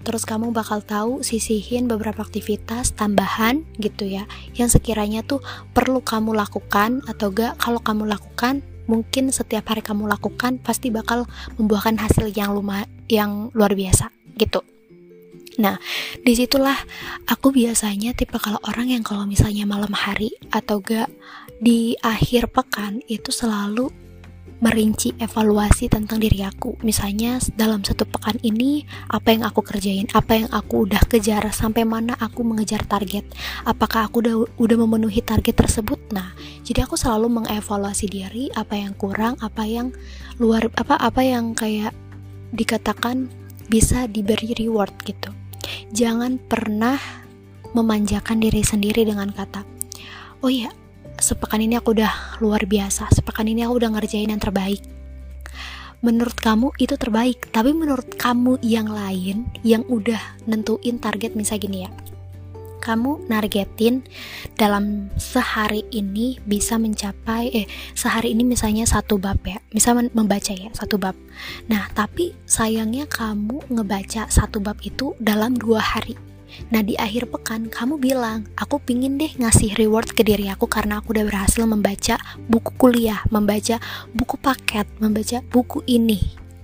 Terus 0.03 0.23
kamu 0.25 0.55
bakal 0.55 0.81
tahu 0.81 1.21
sisihin 1.27 1.91
beberapa 1.91 2.23
aktivitas 2.23 2.95
tambahan 2.95 3.67
gitu 3.79 4.07
ya 4.07 4.25
yang 4.55 4.71
sekiranya 4.71 5.27
tuh 5.27 5.43
perlu 5.75 6.01
kamu 6.01 6.35
lakukan 6.35 7.03
atau 7.11 7.31
gak 7.35 7.59
kalau 7.59 7.81
kamu 7.83 8.07
lakukan 8.09 8.63
mungkin 8.85 9.33
setiap 9.33 9.73
hari 9.73 9.81
kamu 9.81 10.05
lakukan 10.09 10.61
pasti 10.61 10.93
bakal 10.93 11.25
membuahkan 11.57 11.97
hasil 11.97 12.29
yang 12.37 12.53
luma 12.53 12.85
yang 13.09 13.49
luar 13.57 13.73
biasa 13.73 14.13
gitu. 14.37 14.61
Nah, 15.55 15.79
di 16.19 16.35
situlah 16.35 16.75
aku 17.31 17.55
biasanya 17.55 18.11
tipe 18.11 18.35
kalau 18.43 18.59
orang 18.67 18.91
yang 18.91 19.07
kalau 19.07 19.23
misalnya 19.23 19.63
malam 19.63 19.95
hari 19.95 20.35
atau 20.51 20.83
gak 20.83 21.07
di 21.63 21.95
akhir 22.03 22.51
pekan 22.51 22.99
itu 23.07 23.31
selalu 23.31 23.89
merinci 24.63 25.17
evaluasi 25.19 25.91
tentang 25.91 26.23
diri 26.23 26.45
aku. 26.47 26.79
Misalnya 26.87 27.43
dalam 27.59 27.83
satu 27.83 28.07
pekan 28.07 28.39
ini 28.45 28.87
apa 29.11 29.35
yang 29.35 29.43
aku 29.43 29.65
kerjain, 29.67 30.07
apa 30.15 30.39
yang 30.39 30.51
aku 30.55 30.87
udah 30.87 31.03
kejar, 31.09 31.43
sampai 31.51 31.83
mana 31.83 32.15
aku 32.19 32.47
mengejar 32.47 32.87
target. 32.87 33.27
Apakah 33.67 34.07
aku 34.07 34.23
udah 34.23 34.37
udah 34.61 34.77
memenuhi 34.87 35.25
target 35.25 35.59
tersebut? 35.59 35.99
Nah, 36.15 36.37
jadi 36.63 36.87
aku 36.87 36.95
selalu 36.95 37.43
mengevaluasi 37.43 38.07
diri 38.07 38.45
apa 38.55 38.79
yang 38.79 38.95
kurang, 38.95 39.35
apa 39.43 39.67
yang 39.67 39.91
luar 40.39 40.71
apa 40.79 40.99
apa 40.99 41.23
yang 41.23 41.55
kayak 41.55 41.95
dikatakan 42.55 43.31
bisa 43.67 44.07
diberi 44.07 44.55
reward 44.55 44.95
gitu. 45.03 45.33
Jangan 45.91 46.37
pernah 46.39 47.01
memanjakan 47.75 48.39
diri 48.39 48.63
sendiri 48.63 49.03
dengan 49.03 49.35
kata, 49.35 49.67
"Oh 50.45 50.53
iya, 50.53 50.71
sepekan 51.19 51.63
ini 51.63 51.79
aku 51.79 51.95
udah 51.95 52.41
luar 52.43 52.67
biasa. 52.67 53.11
Sepekan 53.13 53.47
ini 53.47 53.63
aku 53.65 53.81
udah 53.83 53.91
ngerjain 53.95 54.31
yang 54.31 54.43
terbaik. 54.43 54.83
Menurut 56.05 56.37
kamu 56.37 56.77
itu 56.77 57.01
terbaik 57.01 57.49
tapi 57.49 57.73
menurut 57.73 58.21
kamu 58.21 58.61
yang 58.61 58.93
lain 58.93 59.49
yang 59.65 59.89
udah 59.89 60.21
nentuin 60.45 61.01
target 61.01 61.33
misalnya 61.33 61.65
gini 61.65 61.79
ya. 61.89 61.91
Kamu 62.85 63.33
nargetin 63.33 64.05
dalam 64.61 65.09
sehari 65.17 65.89
ini 65.89 66.37
bisa 66.45 66.77
mencapai 66.77 67.49
eh 67.57 67.67
sehari 67.97 68.37
ini 68.37 68.45
misalnya 68.45 68.85
satu 68.85 69.17
bab 69.17 69.41
ya. 69.49 69.57
Bisa 69.73 69.97
membaca 69.97 70.53
ya 70.53 70.69
satu 70.77 71.01
bab. 71.01 71.17
Nah 71.73 71.89
tapi 71.97 72.37
sayangnya 72.45 73.09
kamu 73.09 73.73
ngebaca 73.73 74.29
satu 74.29 74.61
bab 74.61 74.77
itu 74.85 75.17
dalam 75.17 75.57
dua 75.57 75.81
hari 75.81 76.34
Nah 76.71 76.81
di 76.81 76.95
akhir 76.97 77.31
pekan 77.31 77.69
kamu 77.69 78.01
bilang, 78.01 78.49
aku 78.57 78.81
pingin 78.81 79.21
deh 79.21 79.31
ngasih 79.37 79.77
reward 79.77 80.11
ke 80.13 80.23
diri 80.25 80.49
aku 80.51 80.67
karena 80.67 81.01
aku 81.01 81.15
udah 81.15 81.25
berhasil 81.27 81.63
membaca 81.67 82.17
buku 82.49 82.71
kuliah, 82.79 83.21
membaca 83.31 83.79
buku 84.15 84.37
paket, 84.41 84.87
membaca 84.99 85.43
buku 85.51 85.83
ini 85.87 86.21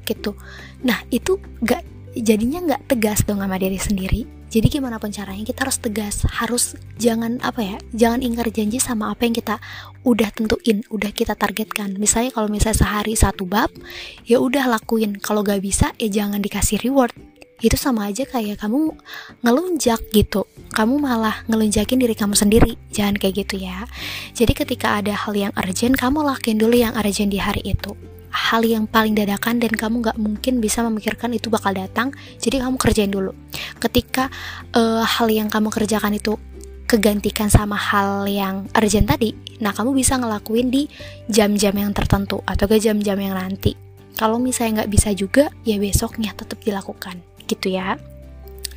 gitu. 0.09 0.35
Nah 0.83 1.03
itu 1.15 1.39
gak 1.63 1.87
jadinya 2.19 2.75
gak 2.75 2.91
tegas 2.91 3.23
dong 3.23 3.39
sama 3.39 3.57
diri 3.61 3.79
sendiri. 3.79 4.23
Jadi 4.51 4.67
gimana 4.67 4.99
pun 4.99 5.15
caranya 5.15 5.47
kita 5.47 5.63
harus 5.63 5.79
tegas, 5.79 6.27
harus 6.27 6.75
jangan 6.99 7.39
apa 7.39 7.63
ya, 7.63 7.77
jangan 7.95 8.19
ingkar 8.19 8.51
janji 8.51 8.83
sama 8.83 9.15
apa 9.15 9.23
yang 9.23 9.39
kita 9.39 9.63
udah 10.03 10.27
tentuin, 10.35 10.83
udah 10.91 11.15
kita 11.15 11.39
targetkan. 11.39 11.95
Misalnya 12.03 12.35
kalau 12.35 12.51
misalnya 12.51 12.83
sehari 12.83 13.15
satu 13.15 13.47
bab, 13.47 13.71
ya 14.27 14.43
udah 14.43 14.67
lakuin. 14.67 15.23
Kalau 15.23 15.47
gak 15.47 15.63
bisa, 15.63 15.95
ya 16.03 16.11
jangan 16.11 16.43
dikasih 16.43 16.83
reward 16.83 17.15
itu 17.61 17.77
sama 17.77 18.09
aja 18.09 18.25
kayak 18.25 18.61
kamu 18.61 18.97
ngelunjak 19.45 20.01
gitu. 20.17 20.49
Kamu 20.73 20.97
malah 20.97 21.45
ngelunjakin 21.47 22.01
diri 22.01 22.17
kamu 22.17 22.33
sendiri. 22.33 22.81
Jangan 22.89 23.21
kayak 23.21 23.45
gitu 23.47 23.61
ya. 23.61 23.85
Jadi 24.33 24.53
ketika 24.57 24.97
ada 25.01 25.13
hal 25.13 25.37
yang 25.37 25.53
urgent 25.55 25.97
kamu 26.01 26.25
lakuin 26.25 26.57
dulu 26.57 26.75
yang 26.77 26.97
urgent 26.97 27.29
di 27.29 27.37
hari 27.37 27.61
itu. 27.65 27.93
Hal 28.31 28.63
yang 28.63 28.87
paling 28.87 29.19
dadakan 29.19 29.59
dan 29.59 29.75
kamu 29.75 30.07
gak 30.07 30.15
mungkin 30.15 30.63
bisa 30.63 30.87
memikirkan 30.87 31.35
itu 31.35 31.51
bakal 31.51 31.75
datang 31.75 32.15
jadi 32.39 32.65
kamu 32.65 32.79
kerjain 32.79 33.11
dulu. 33.11 33.37
Ketika 33.83 34.31
uh, 34.73 35.03
hal 35.03 35.29
yang 35.29 35.51
kamu 35.51 35.69
kerjakan 35.69 36.17
itu 36.17 36.39
kegantikan 36.87 37.51
sama 37.51 37.79
hal 37.79 38.27
yang 38.27 38.67
urgent 38.75 39.07
tadi 39.07 39.31
nah 39.63 39.71
kamu 39.71 39.95
bisa 39.95 40.19
ngelakuin 40.19 40.75
di 40.75 40.91
jam-jam 41.31 41.71
yang 41.77 41.95
tertentu 41.95 42.43
atau 42.47 42.67
ke 42.67 42.81
jam-jam 42.81 43.19
yang 43.19 43.35
nanti. 43.37 43.77
Kalau 44.15 44.39
misalnya 44.43 44.83
nggak 44.83 44.91
bisa 44.91 45.11
juga 45.15 45.51
ya 45.63 45.79
besoknya 45.79 46.35
tetap 46.35 46.59
dilakukan 46.63 47.30
gitu 47.51 47.75
ya. 47.75 47.99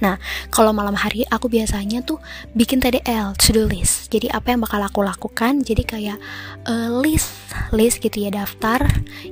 Nah, 0.04 0.20
kalau 0.52 0.76
malam 0.76 1.00
hari 1.00 1.24
aku 1.32 1.48
biasanya 1.48 2.04
tuh 2.04 2.20
bikin 2.52 2.84
TDL, 2.84 3.40
to-do 3.40 3.72
list. 3.72 4.12
Jadi 4.12 4.28
apa 4.28 4.52
yang 4.52 4.60
bakal 4.60 4.84
aku 4.84 5.00
lakukan? 5.00 5.64
Jadi 5.64 5.84
kayak 5.88 6.20
uh, 6.68 6.92
list, 7.00 7.32
list 7.72 8.04
gitu 8.04 8.28
ya 8.28 8.28
daftar 8.28 8.84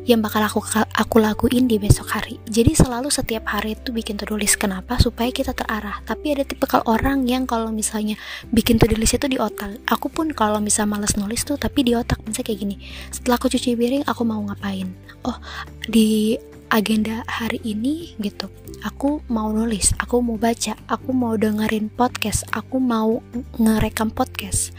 yang 0.08 0.24
bakal 0.24 0.40
aku 0.40 0.64
aku 0.96 1.20
lakuin 1.20 1.68
di 1.68 1.76
besok 1.76 2.16
hari. 2.16 2.40
Jadi 2.48 2.72
selalu 2.72 3.12
setiap 3.12 3.52
hari 3.52 3.76
itu 3.76 3.92
bikin 3.92 4.16
to-do 4.16 4.40
list. 4.40 4.56
Kenapa? 4.56 4.96
Supaya 4.96 5.28
kita 5.36 5.52
terarah. 5.52 6.00
Tapi 6.08 6.40
ada 6.40 6.48
tipe 6.48 6.64
kalau 6.64 6.88
orang 6.88 7.28
yang 7.28 7.44
kalau 7.44 7.68
misalnya 7.68 8.16
bikin 8.56 8.80
to-do 8.80 8.96
list 8.96 9.20
itu 9.20 9.28
di 9.28 9.36
otak. 9.36 9.76
Aku 9.92 10.08
pun 10.08 10.32
kalau 10.32 10.64
misal 10.64 10.88
males 10.88 11.20
nulis 11.20 11.44
tuh 11.44 11.60
tapi 11.60 11.84
di 11.84 12.00
otak 12.00 12.24
misalnya 12.24 12.48
kayak 12.48 12.60
gini. 12.64 12.76
Setelah 13.12 13.36
aku 13.36 13.52
cuci 13.52 13.76
piring, 13.76 14.04
aku 14.08 14.24
mau 14.24 14.40
ngapain? 14.48 14.88
Oh, 15.28 15.36
di 15.84 16.40
agenda 16.72 17.28
hari 17.28 17.60
ini 17.68 18.16
gitu. 18.24 18.48
Aku 18.82 19.20
mau 19.28 19.52
nulis 19.52 19.92
aku 20.00 20.24
mau 20.24 20.40
baca 20.40 20.74
aku 20.88 21.12
mau 21.12 21.36
dengerin 21.36 21.92
podcast 21.92 22.48
aku 22.56 22.80
mau 22.80 23.20
ngerekam 23.60 24.10
podcast. 24.10 24.72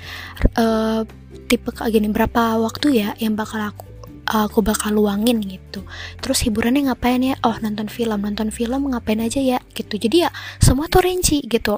Uh, 0.56 1.04
tipe 1.46 1.68
gini 1.92 2.08
berapa 2.08 2.56
waktu 2.56 3.04
ya 3.04 3.12
yang 3.20 3.36
bakal 3.36 3.60
aku 3.60 3.84
aku 4.24 4.64
bakal 4.64 4.96
luangin 4.96 5.44
gitu. 5.44 5.84
Terus 6.24 6.48
hiburannya 6.48 6.88
ngapain 6.88 7.20
ya? 7.20 7.36
Oh 7.44 7.54
nonton 7.60 7.92
film 7.92 8.24
nonton 8.24 8.48
film 8.48 8.88
ngapain 8.88 9.20
aja 9.20 9.38
ya? 9.38 9.58
Gitu. 9.76 10.00
Jadi 10.00 10.24
ya 10.24 10.30
semua 10.58 10.88
tuh 10.88 11.04
rinci 11.04 11.44
gitu. 11.44 11.76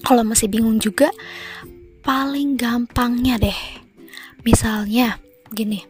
Kalau 0.00 0.24
masih 0.24 0.48
bingung 0.48 0.80
juga 0.80 1.12
paling 2.00 2.56
gampangnya 2.56 3.36
deh. 3.36 3.60
Misalnya 4.46 5.20
gini 5.52 5.84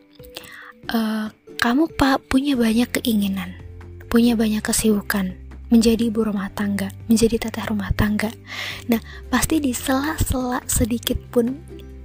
uh, 0.91 1.31
kamu 1.59 1.91
pak 1.99 2.23
punya 2.31 2.55
banyak 2.55 2.87
keinginan, 3.03 3.59
punya 4.07 4.39
banyak 4.39 4.63
kesibukan, 4.63 5.35
menjadi 5.75 6.07
ibu 6.07 6.23
rumah 6.23 6.47
tangga, 6.55 6.95
menjadi 7.11 7.51
teteh 7.51 7.67
rumah 7.67 7.91
tangga. 7.99 8.31
Nah, 8.87 9.03
pasti 9.27 9.59
di 9.59 9.75
sela-sela 9.75 10.63
sedikit 10.71 11.19
pun 11.35 11.59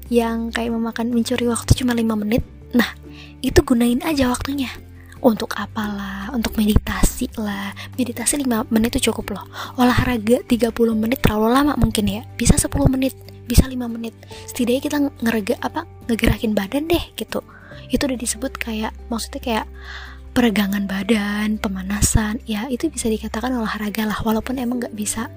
yang 0.10 0.50
kayak 0.50 0.74
memakan 0.74 1.14
mencuri 1.14 1.46
waktu 1.46 1.70
cuma 1.78 1.94
5 1.94 2.18
menit. 2.18 2.42
Nah, 2.74 2.98
itu 3.46 3.62
gunain 3.62 4.02
aja 4.02 4.34
waktunya. 4.34 4.74
Untuk 5.22 5.54
apalah, 5.56 6.34
untuk 6.34 6.58
meditasi 6.58 7.30
lah. 7.38 7.78
Meditasi 7.94 8.42
5 8.42 8.68
menit 8.74 8.98
itu 8.98 9.14
cukup 9.14 9.38
loh. 9.38 9.46
Olahraga 9.78 10.42
30 10.50 10.74
menit 10.98 11.22
terlalu 11.22 11.54
lama 11.54 11.78
mungkin 11.78 12.10
ya. 12.10 12.26
Bisa 12.36 12.58
10 12.58 12.90
menit, 12.90 13.14
bisa 13.46 13.70
5 13.70 13.86
menit. 13.86 14.18
Setidaknya 14.50 14.82
kita 14.82 14.98
ngerega 15.22 15.56
apa? 15.62 15.86
ngegerakin 16.04 16.52
badan 16.52 16.92
deh 16.92 17.04
gitu 17.16 17.40
itu 17.90 18.04
udah 18.04 18.20
disebut 18.20 18.54
kayak 18.58 18.92
maksudnya 19.08 19.42
kayak 19.42 19.66
peregangan 20.34 20.90
badan, 20.90 21.62
pemanasan, 21.62 22.42
ya 22.50 22.66
itu 22.68 22.90
bisa 22.90 23.06
dikatakan 23.06 23.54
olahraga 23.54 24.10
lah 24.10 24.18
walaupun 24.26 24.58
emang 24.58 24.82
nggak 24.82 24.98
bisa 24.98 25.30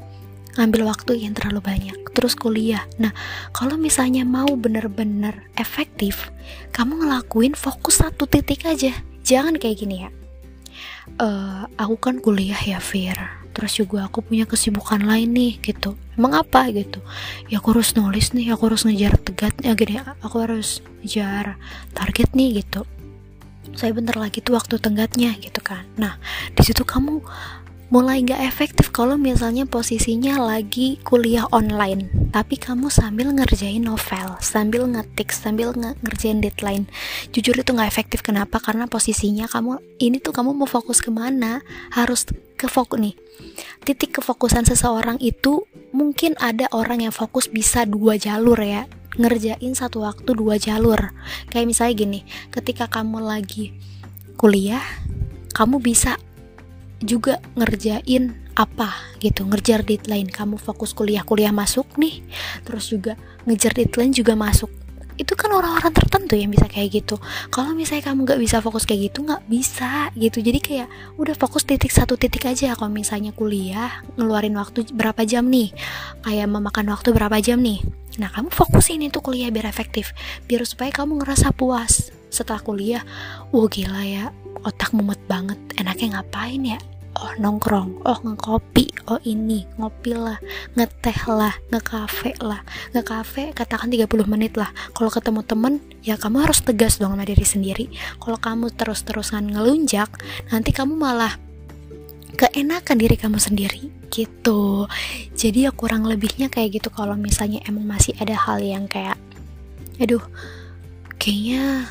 ngambil 0.57 0.88
waktu 0.88 1.21
yang 1.21 1.37
terlalu 1.37 1.61
banyak. 1.61 1.97
Terus 2.16 2.33
kuliah. 2.33 2.81
Nah, 2.97 3.12
kalau 3.52 3.76
misalnya 3.76 4.25
mau 4.25 4.49
bener-bener 4.57 5.52
efektif, 5.61 6.33
kamu 6.73 7.05
ngelakuin 7.05 7.52
fokus 7.52 8.00
satu 8.00 8.25
titik 8.25 8.64
aja. 8.64 8.97
Jangan 9.21 9.61
kayak 9.61 9.76
gini 9.85 10.09
ya. 10.09 10.11
Uh, 11.21 11.69
aku 11.76 12.00
kan 12.00 12.16
kuliah 12.25 12.57
ya, 12.57 12.81
Fir. 12.81 13.45
Terus 13.56 13.72
juga 13.72 14.04
aku 14.04 14.20
punya 14.20 14.44
kesibukan 14.44 15.00
lain 15.00 15.32
nih, 15.32 15.56
gitu. 15.64 15.96
Emang 16.12 16.36
apa 16.36 16.68
gitu? 16.76 17.00
Ya 17.48 17.64
aku 17.64 17.72
harus 17.72 17.96
nulis 17.96 18.36
nih, 18.36 18.52
aku 18.52 18.68
harus 18.68 18.84
ngejar 18.84 19.16
tegatnya 19.16 19.72
gini. 19.72 19.96
Aku 20.20 20.36
harus 20.44 20.84
ngejar 21.00 21.56
target 21.96 22.36
nih 22.36 22.60
gitu 22.60 22.84
saya 23.76 23.92
bentar 23.92 24.16
lagi 24.16 24.40
tuh 24.40 24.56
waktu 24.56 24.80
tenggatnya 24.80 25.36
gitu 25.36 25.60
kan 25.60 25.84
nah 26.00 26.16
di 26.56 26.62
situ 26.64 26.82
kamu 26.82 27.20
mulai 27.86 28.18
nggak 28.18 28.42
efektif 28.50 28.90
kalau 28.90 29.14
misalnya 29.14 29.62
posisinya 29.62 30.42
lagi 30.42 30.98
kuliah 31.06 31.46
online 31.54 32.10
tapi 32.34 32.58
kamu 32.58 32.90
sambil 32.90 33.30
ngerjain 33.30 33.78
novel 33.78 34.34
sambil 34.42 34.90
ngetik 34.90 35.30
sambil 35.30 35.70
nge 35.70 35.94
ngerjain 36.02 36.42
deadline 36.42 36.90
jujur 37.30 37.54
itu 37.54 37.70
nggak 37.70 37.86
efektif 37.86 38.26
kenapa 38.26 38.58
karena 38.58 38.90
posisinya 38.90 39.46
kamu 39.46 39.78
ini 40.02 40.18
tuh 40.18 40.34
kamu 40.34 40.50
mau 40.50 40.66
fokus 40.66 40.98
ke 40.98 41.14
mana 41.14 41.62
harus 41.94 42.26
ke 42.56 42.66
fokus 42.66 42.98
nih 42.98 43.16
titik 43.86 44.18
kefokusan 44.18 44.66
seseorang 44.66 45.20
itu 45.22 45.64
mungkin 45.94 46.34
ada 46.42 46.66
orang 46.75 47.06
yang 47.06 47.14
fokus 47.14 47.46
bisa 47.46 47.86
dua 47.86 48.18
jalur 48.18 48.58
ya. 48.58 48.90
Ngerjain 49.16 49.72
satu 49.72 50.04
waktu 50.04 50.36
dua 50.36 50.60
jalur. 50.60 51.14
Kayak 51.48 51.66
misalnya 51.72 51.94
gini 51.96 52.20
ketika 52.52 52.90
kamu 52.90 53.25
lagi 53.25 53.72
kuliah 54.36 54.82
kamu 55.56 55.80
bisa 55.80 56.20
juga 57.00 57.40
ngerjain 57.56 58.36
apa 58.56 58.92
gitu 59.25 59.48
ngejar 59.48 59.86
deadline. 59.86 60.28
Kamu 60.28 60.60
fokus 60.60 60.92
kuliah 60.92 61.25
kuliah 61.25 61.54
masuk 61.54 61.87
nih. 61.96 62.20
Terus 62.66 62.92
juga 62.92 63.16
ngejar 63.48 63.72
deadline 63.72 64.12
juga 64.12 64.37
masuk 64.37 64.68
itu 65.16 65.33
kan 65.33 65.48
orang-orang 65.52 65.92
tertentu 65.92 66.37
yang 66.37 66.52
bisa 66.52 66.68
kayak 66.68 67.02
gitu. 67.02 67.16
Kalau 67.48 67.72
misalnya 67.72 68.12
kamu 68.12 68.29
nggak 68.29 68.40
bisa 68.40 68.57
fokus 68.61 68.85
kayak 68.85 69.12
gitu 69.12 69.24
nggak 69.24 69.42
bisa 69.48 70.12
gitu. 70.16 70.38
Jadi 70.44 70.59
kayak 70.61 70.88
udah 71.16 71.35
fokus 71.37 71.64
titik 71.64 71.92
satu 71.92 72.20
titik 72.20 72.44
aja. 72.44 72.76
Kalau 72.76 72.92
misalnya 72.92 73.33
kuliah 73.33 74.05
ngeluarin 74.20 74.57
waktu 74.57 74.85
berapa 74.92 75.24
jam 75.24 75.48
nih? 75.48 75.72
Kayak 76.24 76.48
memakan 76.52 76.92
waktu 76.92 77.09
berapa 77.16 77.37
jam 77.40 77.61
nih? 77.64 77.81
Nah 78.20 78.29
kamu 78.33 78.52
fokusin 78.52 79.05
itu 79.05 79.20
kuliah 79.24 79.48
biar 79.48 79.68
efektif. 79.68 80.12
Biar 80.44 80.64
supaya 80.68 80.92
kamu 80.92 81.24
ngerasa 81.24 81.52
puas. 81.57 82.12
Setelah 82.29 82.61
kuliah 82.61 83.02
wah 83.52 83.68
gila 83.68 84.02
ya 84.05 84.24
otak 84.64 84.92
mumet 84.92 85.20
banget. 85.24 85.57
Enaknya 85.81 86.20
ngapain 86.20 86.64
ya 86.64 86.81
oh 87.16 87.33
nongkrong. 87.40 88.05
Oh 88.05 88.18
ngekopi. 88.20 89.09
Oh 89.09 89.20
ini. 89.24 89.64
Ngopi 89.81 90.12
lah. 90.12 90.38
Ngeteh 90.76 91.18
lah. 91.29 91.55
Ngekafe 91.72 92.37
lah. 92.44 92.61
Ngekafe 92.92 93.57
katakan 93.57 93.88
30 93.88 94.07
menit 94.29 94.55
lah. 94.55 94.70
Kalau 94.92 95.09
ketemu 95.09 95.40
temen 95.42 95.74
ya 96.05 96.20
kamu 96.20 96.44
harus 96.44 96.61
tegas 96.61 97.00
dong 97.00 97.16
sama 97.16 97.24
diri 97.24 97.46
sendiri. 97.46 97.87
Kalau 98.20 98.38
kamu 98.38 98.72
terus-terusan 98.76 99.52
ngelunjak 99.52 100.12
nanti 100.52 100.70
kamu 100.70 100.94
malah 100.96 101.35
keenakan 102.37 102.96
diri 103.00 103.16
kamu 103.16 103.40
sendiri. 103.40 103.88
Gitu. 104.12 104.87
Jadi 105.35 105.66
ya 105.66 105.72
kurang 105.72 106.05
lebihnya 106.05 106.52
kayak 106.52 106.81
gitu 106.81 106.88
kalau 106.92 107.16
misalnya 107.16 107.64
emang 107.64 107.88
masih 107.88 108.12
ada 108.20 108.37
hal 108.37 108.61
yang 108.61 108.85
kayak 108.87 109.16
aduh 109.96 110.20
kayaknya 111.16 111.88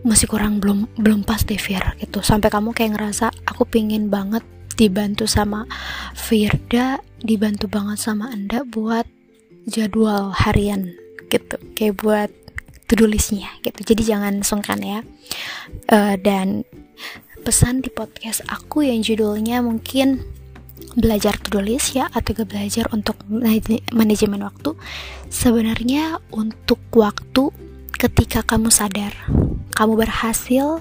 masih 0.00 0.26
kurang 0.32 0.58
belum 0.64 0.88
belum 0.96 1.28
pas 1.28 1.44
deh 1.44 1.60
Fir 1.60 1.82
gitu. 2.00 2.24
Sampai 2.24 2.48
kamu 2.48 2.72
kayak 2.72 2.96
ngerasa 2.96 3.29
aku 3.60 3.76
pingin 3.76 4.08
banget 4.08 4.40
dibantu 4.80 5.28
sama 5.28 5.68
Firda 6.16 6.96
dibantu 7.20 7.68
banget 7.68 8.00
sama 8.00 8.32
anda 8.32 8.64
buat 8.64 9.04
jadwal 9.68 10.32
harian 10.32 10.96
gitu 11.28 11.60
kayak 11.76 12.00
buat 12.00 12.32
to-do 12.88 13.04
listnya 13.04 13.52
gitu. 13.60 13.92
Jadi 13.92 14.16
jangan 14.16 14.40
sungkan 14.40 14.80
ya. 14.80 15.04
Uh, 15.92 16.16
dan 16.24 16.64
pesan 17.44 17.84
di 17.84 17.92
podcast 17.92 18.40
aku 18.48 18.80
yang 18.80 19.04
judulnya 19.04 19.60
mungkin 19.60 20.24
belajar 20.96 21.36
to-do 21.36 21.60
list 21.60 21.92
ya 22.00 22.08
atau 22.16 22.32
juga 22.32 22.48
belajar 22.48 22.88
untuk 22.96 23.20
manajemen 23.92 24.40
waktu 24.40 24.72
sebenarnya 25.28 26.16
untuk 26.32 26.80
waktu 26.96 27.52
ketika 27.92 28.40
kamu 28.40 28.72
sadar 28.72 29.12
kamu 29.76 30.00
berhasil, 30.00 30.80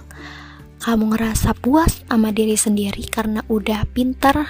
kamu 0.79 1.15
ngerasa 1.15 1.59
puas 1.59 2.07
sama 2.07 2.31
diri 2.31 2.55
sendiri 2.55 3.03
karena 3.11 3.43
udah 3.51 3.83
pintar 3.91 4.47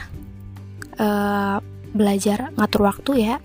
uh, 1.02 1.58
belajar 1.90 2.54
ngatur 2.54 2.82
waktu 2.86 3.12
ya, 3.26 3.36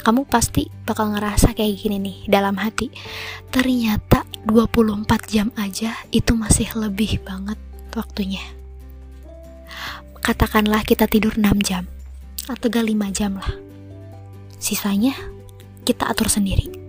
kamu 0.00 0.24
pasti 0.24 0.72
bakal 0.88 1.12
ngerasa 1.12 1.52
kayak 1.52 1.76
gini 1.84 2.00
nih 2.00 2.18
dalam 2.32 2.56
hati. 2.56 2.88
Ternyata 3.52 4.24
24 4.48 5.04
jam 5.28 5.52
aja 5.60 5.92
itu 6.08 6.32
masih 6.32 6.72
lebih 6.80 7.20
banget 7.20 7.60
waktunya. 7.92 8.42
Katakanlah 10.24 10.80
kita 10.84 11.04
tidur 11.04 11.36
6 11.36 11.44
jam 11.60 11.84
atau 12.48 12.66
gak 12.72 12.88
5 12.88 13.12
jam 13.12 13.36
lah. 13.36 13.52
Sisanya 14.56 15.12
kita 15.84 16.08
atur 16.08 16.28
sendiri 16.28 16.80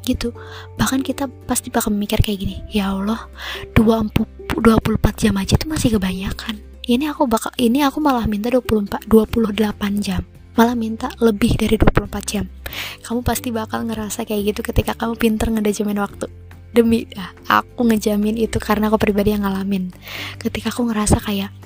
gitu 0.00 0.32
bahkan 0.80 1.04
kita 1.04 1.28
pasti 1.44 1.68
bakal 1.68 1.92
mikir 1.92 2.24
kayak 2.24 2.40
gini 2.40 2.56
ya 2.72 2.96
Allah 2.96 3.28
20, 3.76 4.39
24 4.60 5.16
jam 5.16 5.34
aja 5.40 5.56
itu 5.56 5.64
masih 5.64 5.96
kebanyakan. 5.96 6.60
Ini 6.84 7.16
aku 7.16 7.24
bakal 7.24 7.48
ini 7.56 7.80
aku 7.80 7.96
malah 8.04 8.28
minta 8.28 8.52
24 8.52 9.08
28 9.08 10.04
jam. 10.04 10.20
Malah 10.52 10.76
minta 10.76 11.08
lebih 11.16 11.56
dari 11.56 11.80
24 11.80 12.20
jam. 12.28 12.44
Kamu 13.00 13.24
pasti 13.24 13.48
bakal 13.48 13.88
ngerasa 13.88 14.28
kayak 14.28 14.52
gitu 14.52 14.60
ketika 14.60 14.92
kamu 14.92 15.16
pinter 15.16 15.48
ngedajamin 15.48 16.04
waktu. 16.04 16.28
Demi 16.76 17.08
dah 17.08 17.32
aku 17.48 17.88
ngejamin 17.88 18.36
itu 18.36 18.60
karena 18.60 18.92
aku 18.92 19.00
pribadi 19.00 19.32
yang 19.32 19.48
ngalamin. 19.48 19.96
Ketika 20.36 20.68
aku 20.68 20.92
ngerasa 20.92 21.24
kayak 21.24 21.56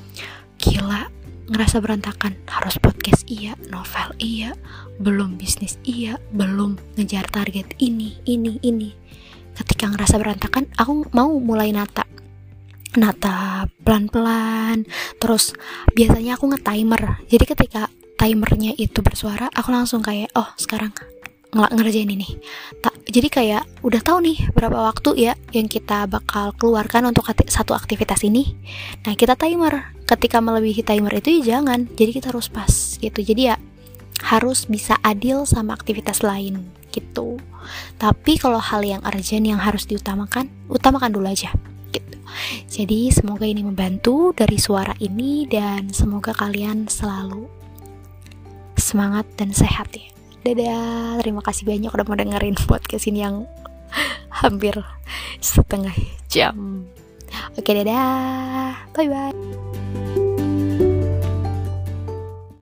gila 0.62 1.11
ngerasa 1.50 1.83
berantakan. 1.83 2.38
Harus 2.46 2.78
podcast 2.78 3.26
iya 3.26 3.59
novel 3.74 4.14
iya 4.22 4.54
belum 5.02 5.35
bisnis 5.35 5.83
iya 5.83 6.22
belum 6.30 6.78
ngejar 6.94 7.26
target 7.26 7.74
ini 7.83 8.22
ini 8.22 8.62
ini. 8.62 8.94
Ketika 9.59 9.90
ngerasa 9.90 10.14
berantakan 10.22 10.70
aku 10.78 11.11
mau 11.11 11.35
mulai 11.42 11.74
nata 11.74 12.13
nata 12.96 13.66
pelan-pelan. 13.83 14.87
Terus 15.18 15.54
biasanya 15.94 16.38
aku 16.38 16.50
nge-timer. 16.54 17.26
Jadi 17.26 17.44
ketika 17.44 17.83
timernya 18.14 18.72
itu 18.78 19.02
bersuara 19.02 19.50
aku 19.50 19.74
langsung 19.74 20.00
kayak 20.00 20.30
oh 20.38 20.46
sekarang 20.54 20.94
nggak 21.54 21.70
ngerjain 21.78 22.11
ini. 22.11 22.38
Tak 22.83 22.94
jadi 23.07 23.28
kayak 23.30 23.62
udah 23.87 24.00
tahu 24.02 24.18
nih 24.26 24.38
berapa 24.54 24.74
waktu 24.90 25.30
ya 25.30 25.33
yang 25.54 25.70
kita 25.70 26.11
bakal 26.11 26.50
keluarkan 26.59 27.11
untuk 27.14 27.30
satu 27.30 27.78
aktivitas 27.78 28.26
ini. 28.26 28.54
Nah 29.07 29.14
kita 29.14 29.38
timer. 29.38 29.94
Ketika 30.04 30.37
melebihi 30.44 30.85
timer 30.85 31.16
itu 31.16 31.40
ya 31.40 31.57
jangan. 31.57 31.88
Jadi 31.94 32.11
kita 32.20 32.35
harus 32.35 32.50
pas 32.50 32.98
gitu. 32.98 33.22
Jadi 33.22 33.54
ya 33.54 33.57
harus 34.22 34.66
bisa 34.66 34.98
adil 35.02 35.46
sama 35.46 35.74
aktivitas 35.74 36.22
lain 36.26 36.70
gitu. 36.90 37.38
Tapi 37.96 38.38
kalau 38.38 38.59
hal 38.59 38.83
yang 38.85 39.02
urgent 39.02 39.46
yang 39.46 39.59
harus 39.59 39.87
diutamakan 39.87 40.50
utamakan 40.68 41.11
dulu 41.11 41.30
aja 41.30 41.54
jadi 42.68 43.12
semoga 43.12 43.44
ini 43.46 43.62
membantu 43.62 44.34
dari 44.34 44.58
suara 44.58 44.92
ini 45.00 45.46
dan 45.48 45.90
semoga 45.90 46.34
kalian 46.34 46.90
selalu 46.90 47.46
semangat 48.78 49.26
dan 49.38 49.54
sehat 49.54 49.90
ya. 49.94 50.08
Dadah 50.44 51.24
terima 51.24 51.40
kasih 51.40 51.64
banyak 51.64 51.88
udah 51.88 52.06
mau 52.06 52.18
dengerin 52.18 52.58
podcast 52.68 53.08
ini 53.08 53.24
yang 53.24 53.48
hampir 54.42 54.76
setengah 55.40 55.94
jam. 56.28 56.87
Oke 57.58 57.74
dadah. 57.74 58.74
Bye 58.94 59.08
bye 59.10 59.83